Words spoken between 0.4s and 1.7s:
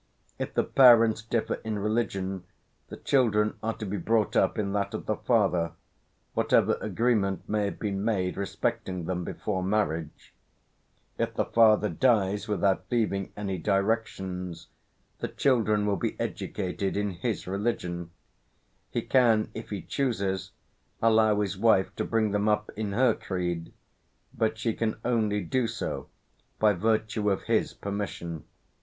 the parents differ